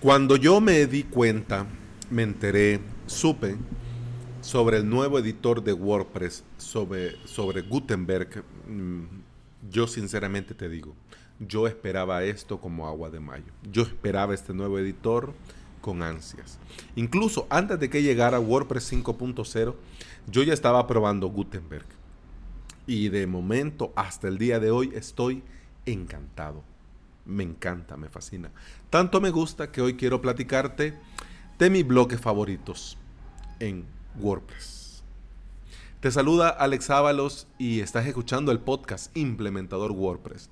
[0.00, 1.66] Cuando yo me di cuenta,
[2.08, 3.58] me enteré, supe
[4.40, 9.02] sobre el nuevo editor de WordPress, sobre, sobre Gutenberg, mm,
[9.70, 10.94] yo sinceramente te digo,
[11.38, 13.52] yo esperaba esto como agua de mayo.
[13.70, 15.34] Yo esperaba este nuevo editor
[15.82, 16.58] con ansias.
[16.96, 19.74] Incluso antes de que llegara WordPress 5.0,
[20.28, 21.84] yo ya estaba probando Gutenberg.
[22.86, 25.42] Y de momento, hasta el día de hoy, estoy
[25.84, 26.64] encantado
[27.24, 28.50] me encanta, me fascina.
[28.88, 30.98] Tanto me gusta que hoy quiero platicarte
[31.58, 32.98] de mis bloques favoritos
[33.58, 33.84] en
[34.18, 35.02] WordPress.
[36.00, 40.48] Te saluda Alex Ábalos y estás escuchando el podcast Implementador WordPress,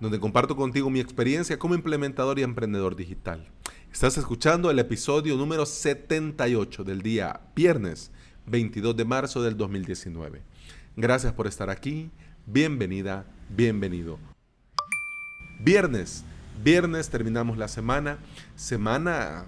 [0.00, 3.48] donde comparto contigo mi experiencia como implementador y emprendedor digital.
[3.92, 8.10] Estás escuchando el episodio número 78 del día viernes
[8.46, 10.42] 22 de marzo del 2019.
[10.96, 12.10] Gracias por estar aquí.
[12.46, 14.18] Bienvenida, bienvenido.
[15.58, 16.24] Viernes,
[16.62, 18.18] viernes terminamos la semana,
[18.54, 19.46] semana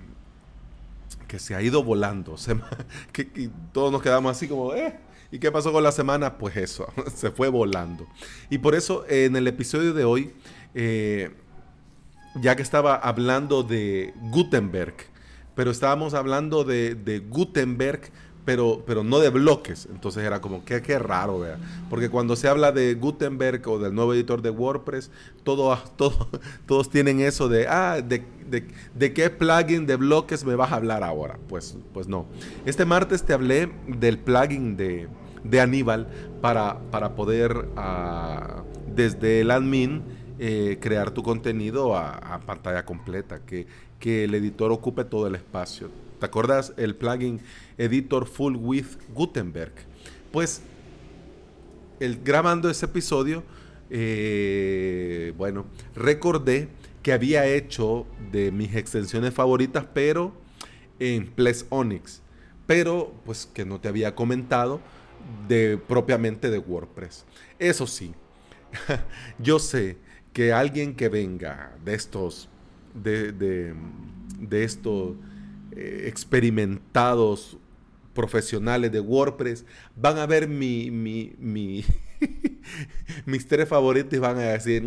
[1.28, 2.34] que se ha ido volando,
[3.12, 4.98] que, todos nos quedamos así como, eh,
[5.30, 6.36] ¿y qué pasó con la semana?
[6.38, 8.08] Pues eso, se fue volando.
[8.50, 10.32] Y por eso en el episodio de hoy,
[10.74, 11.30] eh,
[12.34, 14.94] ya que estaba hablando de Gutenberg,
[15.54, 18.10] pero estábamos hablando de, de Gutenberg
[18.50, 19.86] pero, pero no de bloques.
[19.92, 21.56] Entonces era como, qué, qué raro, vea.
[21.88, 25.12] Porque cuando se habla de Gutenberg o del nuevo editor de WordPress,
[25.44, 26.28] todo, todo,
[26.66, 31.04] todos tienen eso de, ah, de, de, qué plugin de bloques me vas a hablar
[31.04, 31.38] ahora.
[31.48, 32.26] Pues, pues no.
[32.66, 35.06] Este martes te hablé del plugin de,
[35.44, 36.08] de Aníbal
[36.40, 40.02] para, para poder, ah, desde el admin,
[40.40, 43.68] eh, crear tu contenido a, a, pantalla completa, que,
[44.00, 45.88] que el editor ocupe todo el espacio.
[46.20, 47.40] ¿Te acuerdas el plugin
[47.78, 49.72] Editor Full with Gutenberg?
[50.30, 50.60] Pues
[51.98, 53.42] el, grabando ese episodio,
[53.88, 56.68] eh, bueno, recordé
[57.02, 60.34] que había hecho de mis extensiones favoritas, pero
[60.98, 62.20] en Ples Onyx,
[62.66, 64.82] pero pues que no te había comentado
[65.48, 67.24] de propiamente de WordPress.
[67.58, 68.12] Eso sí,
[69.38, 69.96] yo sé
[70.34, 72.50] que alguien que venga de estos,
[72.92, 73.74] de, de,
[74.38, 75.16] de estos
[75.76, 77.58] eh, experimentados
[78.14, 79.64] profesionales de WordPress
[79.96, 81.84] van a ver mi, mi, mi
[83.26, 84.84] mis tres favoritos y van a decir,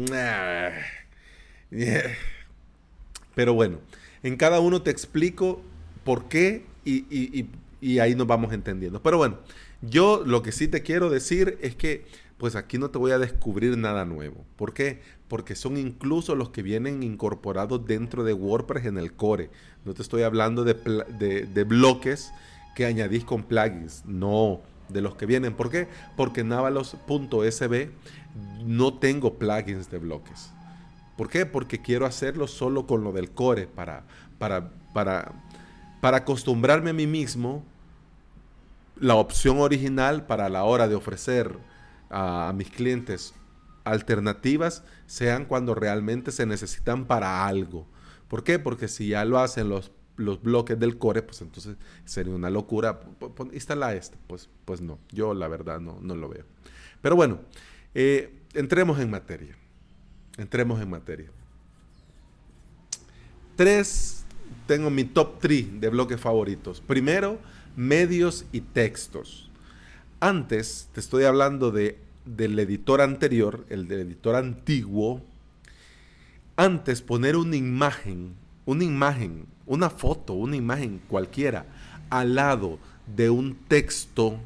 [3.34, 3.80] pero bueno,
[4.24, 5.62] en cada uno te explico
[6.04, 7.48] por qué y,
[7.82, 9.02] y ahí nos vamos entendiendo.
[9.02, 9.40] Pero bueno,
[9.82, 12.06] yo lo que sí te quiero decir es que
[12.44, 14.44] pues aquí no te voy a descubrir nada nuevo.
[14.58, 15.00] ¿Por qué?
[15.30, 19.50] Porque son incluso los que vienen incorporados dentro de WordPress en el core.
[19.86, 22.34] No te estoy hablando de, bloques
[22.76, 24.04] que añadís con plugins.
[24.06, 24.60] No,
[24.90, 25.54] de los que vienen.
[25.54, 25.88] ¿Por qué?
[26.18, 27.92] Porque en avalos.sb
[28.66, 30.52] no tengo plugins de bloques.
[31.16, 31.46] ¿Por qué?
[31.46, 34.04] Porque quiero hacerlo solo con lo del core para,
[34.38, 35.32] para, para,
[36.02, 37.64] para acostumbrarme a mí mismo
[39.00, 41.72] la opción original para la hora de ofrecer
[42.14, 43.34] a, mis clientes
[43.84, 47.88] alternativas sean cuando realmente se necesitan para algo.
[48.28, 48.60] ¿Por qué?
[48.60, 51.76] Porque si ya lo hacen los, los bloques del core, pues entonces
[52.06, 53.02] sería una locura.
[53.52, 54.18] Instala este.
[54.28, 56.46] Pues, pues no, yo la verdad no, no lo veo.
[57.02, 57.40] Pero bueno,
[57.94, 59.56] eh, entremos en materia.
[60.38, 61.30] Entremos en materia.
[63.56, 64.26] Tres,
[64.66, 66.82] tengo mi top 3 de bloques favoritos.
[66.82, 67.40] Primero,
[67.76, 69.50] medios y textos.
[70.20, 75.22] Antes, te estoy hablando de, del editor anterior, el del editor antiguo.
[76.56, 78.36] Antes poner una imagen,
[78.66, 81.66] una imagen, una foto, una imagen cualquiera,
[82.10, 82.80] al lado
[83.16, 84.40] de un texto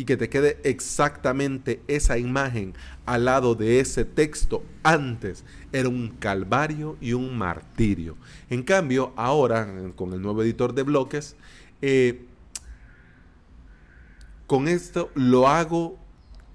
[0.00, 2.72] y que te quede exactamente esa imagen
[3.04, 8.16] al lado de ese texto antes era un calvario y un martirio.
[8.48, 11.36] En cambio, ahora con el nuevo editor de bloques,
[11.82, 12.24] eh,
[14.46, 15.98] con esto lo hago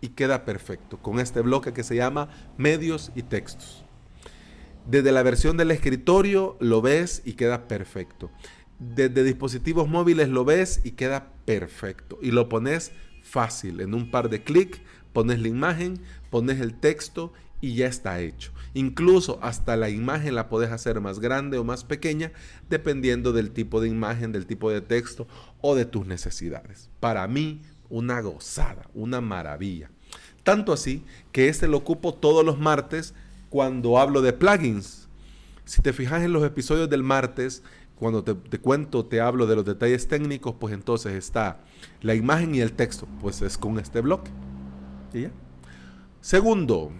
[0.05, 3.83] y queda perfecto, con este bloque que se llama medios y textos.
[4.85, 8.29] Desde la versión del escritorio lo ves y queda perfecto.
[8.77, 12.19] Desde dispositivos móviles lo ves y queda perfecto.
[12.21, 12.91] Y lo pones
[13.23, 14.79] fácil, en un par de clics,
[15.11, 15.99] pones la imagen,
[16.29, 18.51] pones el texto y ya está hecho.
[18.75, 22.31] Incluso hasta la imagen la puedes hacer más grande o más pequeña,
[22.69, 25.27] dependiendo del tipo de imagen, del tipo de texto
[25.61, 26.91] o de tus necesidades.
[26.99, 29.89] Para mí, una gozada, una maravilla.
[30.45, 33.15] Tanto así que este lo ocupo todos los martes
[33.49, 35.09] cuando hablo de plugins.
[35.65, 37.63] Si te fijas en los episodios del martes,
[37.97, 41.61] cuando te, cuento, te hablo de los detalles técnicos, pues entonces está
[42.01, 44.29] la imagen y el texto, pues es con este bloque.
[46.21, 46.91] Segundo,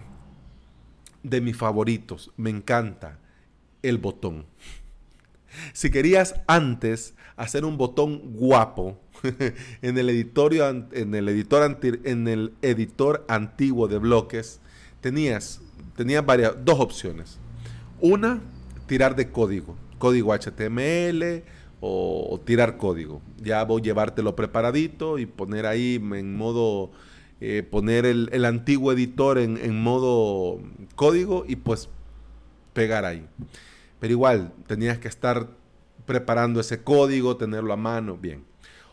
[1.22, 3.20] de mis favoritos, me encanta
[3.80, 4.46] el botón.
[5.72, 8.98] Si querías antes hacer un botón guapo
[9.82, 14.60] en el, en, el editor en el editor antiguo de bloques,
[15.00, 15.60] tenías,
[15.96, 17.38] tenías varias, dos opciones.
[18.00, 18.40] Una,
[18.86, 21.42] tirar de código, código HTML
[21.80, 23.20] o, tirar código.
[23.38, 26.90] Ya voy a llevártelo preparadito y poner ahí en modo,
[27.40, 30.60] eh, poner el, antiguo editor en, en modo
[30.94, 31.88] código y pues
[32.72, 33.26] pegar ahí.
[34.00, 35.48] Pero igual, tenías que estar
[36.04, 38.44] preparando ese código, tenerlo a mano, bien.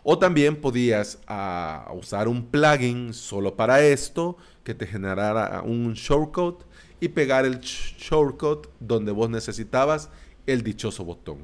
[0.04, 6.64] O también podías ah, usar un plugin solo para esto, que te generara un shortcut
[7.00, 10.10] y pegar el shortcut donde vos necesitabas
[10.46, 11.40] el dichoso botón.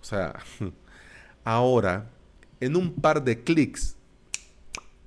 [0.00, 0.34] O sea,
[1.44, 2.10] ahora
[2.60, 3.96] en un par de clics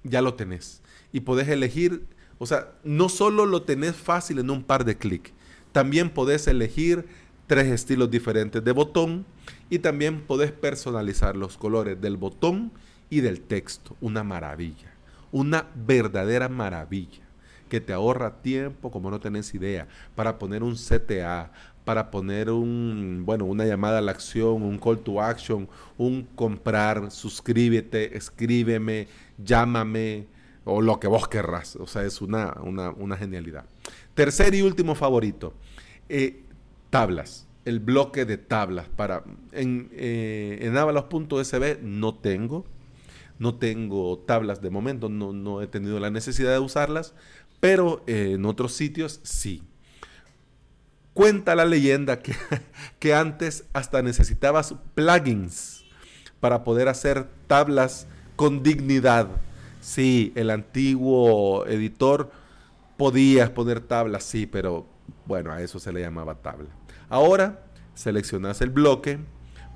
[0.03, 0.81] ya lo tenés.
[1.11, 2.05] Y podés elegir,
[2.37, 5.31] o sea, no solo lo tenés fácil en un par de clics,
[5.71, 7.07] también podés elegir
[7.47, 9.25] tres estilos diferentes de botón
[9.69, 12.71] y también podés personalizar los colores del botón
[13.09, 13.95] y del texto.
[14.01, 14.93] Una maravilla,
[15.31, 17.23] una verdadera maravilla
[17.69, 21.51] que te ahorra tiempo como no tenés idea para poner un CTA,
[21.83, 27.11] para poner un, bueno, una llamada a la acción, un call to action, un comprar,
[27.11, 29.07] suscríbete, escríbeme,
[29.37, 30.27] llámame
[30.65, 31.77] o lo que vos querrás.
[31.77, 33.63] O sea, es una, una, genialidad.
[34.13, 35.53] Tercer y último favorito,
[36.09, 36.43] eh,
[36.89, 42.65] tablas el bloque de tablas para en, eh, avalos.sb no tengo
[43.39, 47.13] no tengo tablas de momento no, no he tenido la necesidad de usarlas
[47.59, 49.63] pero eh, en otros sitios sí.
[51.13, 52.35] Cuenta la leyenda que,
[52.99, 55.83] que antes hasta necesitabas plugins
[56.39, 59.27] para poder hacer tablas con dignidad.
[59.81, 62.31] Sí el antiguo editor
[62.97, 64.87] podías poner tablas sí pero
[65.25, 66.76] bueno a eso se le llamaba tabla
[67.09, 67.63] Ahora
[67.93, 69.19] seleccionas el bloque,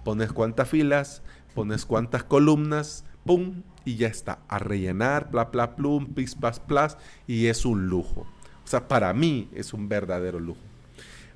[0.03, 1.21] pones cuántas filas,
[1.53, 4.39] pones cuántas columnas, pum, y ya está.
[4.47, 6.97] A rellenar, bla, bla, plum, pis, pas, plas,
[7.27, 8.25] y es un lujo.
[8.63, 10.61] O sea, para mí es un verdadero lujo.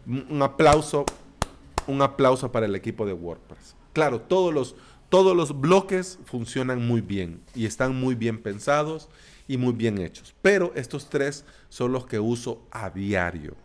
[0.05, 1.05] Un aplauso,
[1.87, 3.75] un aplauso para el equipo de WordPress.
[3.93, 4.75] Claro, todos los,
[5.09, 9.09] todos los bloques funcionan muy bien y están muy bien pensados
[9.47, 10.35] y muy bien hechos.
[10.41, 13.55] Pero estos tres son los que uso a diario.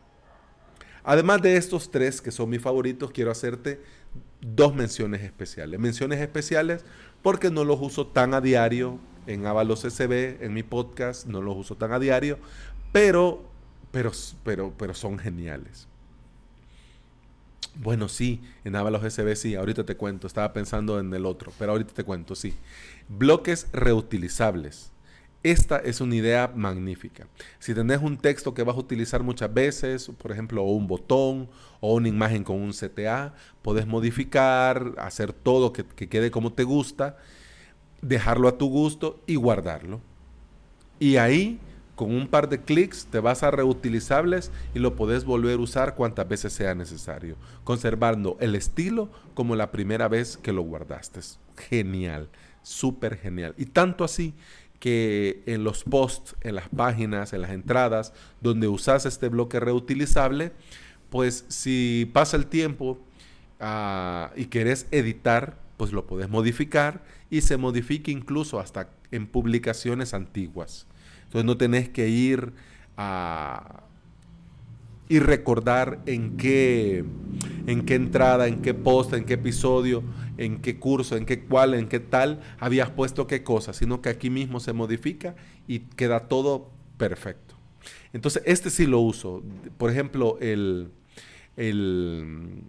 [1.04, 3.80] Además de estos tres que son mis favoritos, quiero hacerte
[4.40, 5.78] dos menciones especiales.
[5.80, 6.84] Menciones especiales
[7.22, 11.56] porque no los uso tan a diario en Avalos SB, en mi podcast, no los
[11.56, 12.38] uso tan a diario,
[12.92, 13.42] pero,
[13.92, 14.12] pero,
[14.44, 15.86] pero, pero son geniales.
[17.74, 21.72] Bueno, sí, en Avalos SB sí, ahorita te cuento, estaba pensando en el otro, pero
[21.72, 22.54] ahorita te cuento, sí.
[23.08, 24.90] Bloques reutilizables.
[25.42, 27.26] Esta es una idea magnífica.
[27.58, 31.48] Si tenés un texto que vas a utilizar muchas veces, por ejemplo, un botón
[31.80, 36.64] o una imagen con un CTA, podés modificar, hacer todo que, que quede como te
[36.64, 37.16] gusta,
[38.02, 40.02] dejarlo a tu gusto y guardarlo.
[40.98, 41.58] Y ahí,
[41.96, 45.94] con un par de clics, te vas a reutilizables y lo podés volver a usar
[45.94, 51.20] cuantas veces sea necesario, conservando el estilo como la primera vez que lo guardaste.
[51.56, 52.28] Genial,
[52.62, 53.54] súper genial.
[53.56, 54.34] Y tanto así
[54.80, 60.52] que en los posts, en las páginas, en las entradas, donde usas este bloque reutilizable,
[61.10, 62.98] pues si pasa el tiempo
[63.60, 70.14] ah, y querés editar, pues lo puedes modificar y se modifica incluso hasta en publicaciones
[70.14, 70.86] antiguas.
[71.24, 72.52] Entonces no tenés que ir
[72.96, 73.84] a,
[75.10, 77.04] y recordar en qué,
[77.66, 80.02] en qué entrada, en qué post, en qué episodio,
[80.40, 84.08] en qué curso, en qué cual, en qué tal habías puesto qué cosa, sino que
[84.08, 85.36] aquí mismo se modifica
[85.68, 87.54] y queda todo perfecto.
[88.12, 89.42] Entonces, este sí lo uso.
[89.78, 90.90] Por ejemplo, el,
[91.56, 92.64] el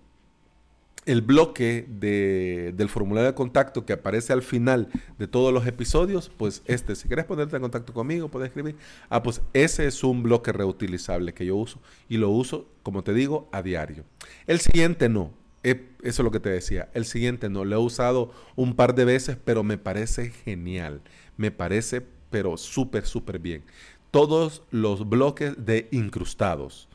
[1.06, 4.88] el bloque del formulario de contacto que aparece al final
[5.18, 8.76] de todos los episodios, pues este, si quieres ponerte en contacto conmigo, puedes escribir.
[9.10, 13.14] Ah, pues ese es un bloque reutilizable que yo uso y lo uso, como te
[13.14, 14.04] digo, a diario.
[14.46, 15.41] El siguiente no.
[15.64, 16.90] Eso es lo que te decía.
[16.94, 17.66] El siguiente no.
[17.66, 21.02] Lo he usado un par de veces, pero me parece genial.
[21.38, 23.64] Me parece, pero súper, súper bien.
[24.10, 26.90] Todos los bloques de incrustados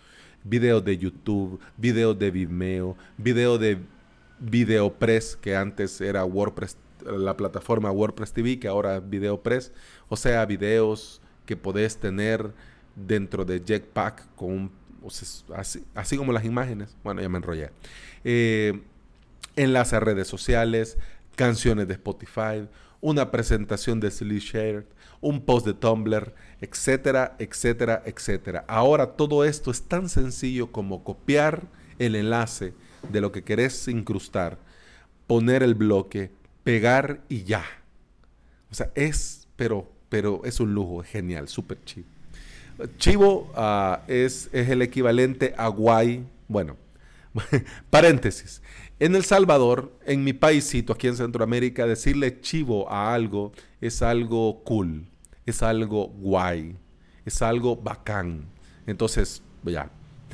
[0.49, 3.79] videos de YouTube, videos de Vimeo, videos de
[4.39, 9.73] VideoPress, que antes era WordPress, la plataforma WordPress TV, que ahora es VideoPress,
[10.09, 12.53] o sea, videos que podés tener
[12.95, 14.71] dentro de Jetpack con
[15.95, 16.97] así, como las imágenes.
[17.03, 17.71] Bueno, ya me enrollé.
[18.25, 18.81] Eh,
[19.57, 20.99] a redes sociales,
[21.35, 22.69] canciones de Spotify,
[23.01, 24.87] una presentación de SlideShare,
[25.21, 28.65] un post de Tumblr, etcétera, etcétera, etcétera.
[28.69, 31.63] Ahora todo esto es tan sencillo como copiar
[31.99, 32.75] el enlace
[33.11, 34.59] de lo que querés incrustar,
[35.27, 36.31] poner el bloque,
[36.65, 37.65] pegar y ya.
[38.71, 42.09] O sea, es, pero, pero es un lujo, es genial, súper chivo.
[42.99, 46.27] Chivo ah, es, el equivalente a guay.
[46.49, 46.77] Bueno,
[47.91, 48.63] paréntesis.
[48.99, 54.63] En El Salvador, en mi paísito, aquí en Centroamérica, decirle chivo a algo es algo
[54.65, 55.07] cool,
[55.45, 56.77] es algo guay,
[57.27, 58.47] es algo bacán.
[58.87, 59.91] Entonces, ya.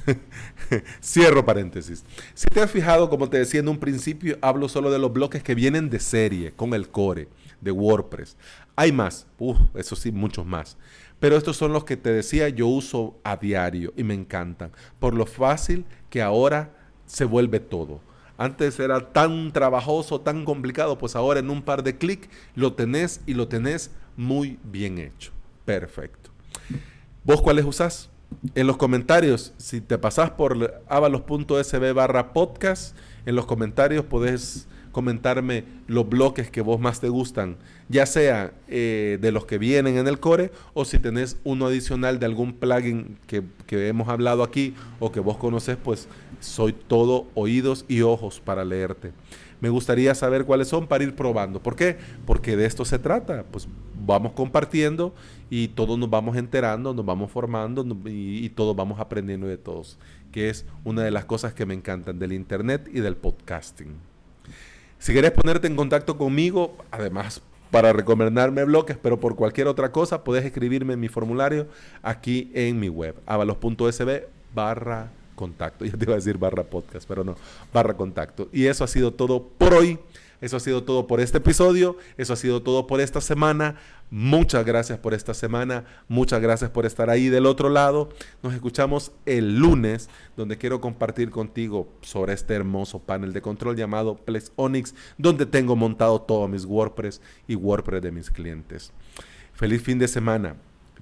[1.02, 2.04] Cierro paréntesis.
[2.34, 5.42] Si te has fijado, como te decía en un principio, hablo solo de los bloques
[5.42, 7.28] que vienen de serie, con el core,
[7.60, 8.36] de WordPress.
[8.76, 9.26] Hay más,
[9.74, 10.76] eso sí, muchos más.
[11.22, 14.72] Pero estos son los que te decía yo uso a diario y me encantan.
[14.98, 16.74] Por lo fácil que ahora
[17.06, 18.00] se vuelve todo
[18.42, 23.20] antes era tan trabajoso, tan complicado, pues ahora en un par de clics lo tenés
[23.24, 25.30] y lo tenés muy bien hecho.
[25.64, 26.30] Perfecto.
[27.22, 28.10] ¿Vos cuáles usás?
[28.56, 35.64] En los comentarios, si te pasás por avalos.sb barra podcast, en los comentarios podés comentarme
[35.88, 37.56] los bloques que vos más te gustan,
[37.88, 42.18] ya sea eh, de los que vienen en el core o si tenés uno adicional
[42.18, 46.08] de algún plugin que, que hemos hablado aquí o que vos conoces, pues
[46.40, 49.12] soy todo oídos y ojos para leerte.
[49.60, 51.62] Me gustaría saber cuáles son para ir probando.
[51.62, 51.96] ¿Por qué?
[52.26, 53.44] Porque de esto se trata.
[53.44, 53.68] Pues
[54.04, 55.14] vamos compartiendo
[55.50, 59.98] y todos nos vamos enterando, nos vamos formando y, todos vamos aprendiendo de todos,
[60.32, 63.94] que es una de las cosas que me encantan del Internet y del podcasting.
[65.02, 67.42] Si quieres ponerte en contacto conmigo, además
[67.72, 71.66] para recomendarme bloques, pero por cualquier otra cosa, puedes escribirme en mi formulario
[72.04, 75.84] aquí en mi web, avalos.sb barra contacto.
[75.86, 77.34] Ya te iba a decir barra podcast, pero no,
[77.72, 78.48] barra contacto.
[78.52, 79.98] Y eso ha sido todo por hoy.
[80.42, 81.96] Eso ha sido todo por este episodio.
[82.18, 83.76] Eso ha sido todo por esta semana.
[84.10, 85.84] Muchas gracias por esta semana.
[86.08, 88.10] Muchas gracias por estar ahí del otro lado.
[88.42, 94.16] Nos escuchamos el lunes, donde quiero compartir contigo sobre este hermoso panel de control llamado
[94.16, 98.92] Plex Onyx, donde tengo montado todos mis WordPress y WordPress de mis clientes.
[99.52, 100.56] Feliz fin de semana.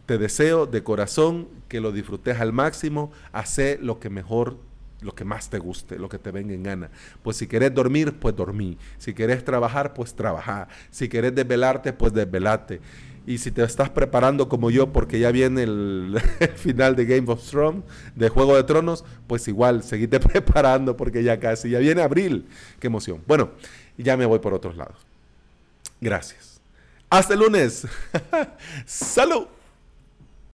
[0.04, 4.59] Te deseo de corazón que lo disfrutes al máximo, hace lo que mejor,
[5.02, 6.90] lo que más te guste, lo que te venga en gana.
[7.23, 8.78] Pues si querés dormir, pues dormí.
[8.99, 10.69] Si querés trabajar, pues trabajar.
[10.90, 12.80] Si querés desvelarte, pues desvelate.
[13.26, 16.21] Y si te estás preparando como yo, porque ya viene el,
[16.57, 21.38] final de Game of Thrones, de Juego de Tronos, pues igual, seguite preparando porque ya
[21.38, 22.47] casi, ya viene abril.
[22.78, 23.23] Qué emoción.
[23.26, 23.50] Bueno,
[23.97, 24.97] ya me voy por otros lados.
[26.00, 26.61] Gracias.
[27.09, 27.87] Hasta el lunes.
[28.87, 29.47] Salud.